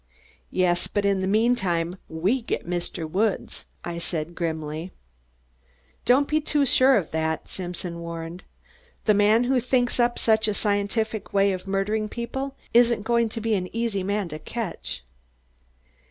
[0.49, 3.07] "Yes, but in the meantime, we get Mr.
[3.07, 4.91] Woods," I said grimly.
[6.05, 8.41] "Don't be too sure of that!" Simpson warned.
[9.05, 13.39] "The man who thinks up such a scientific way of murdering people isn't going to
[13.41, 15.03] be an easy man to catch."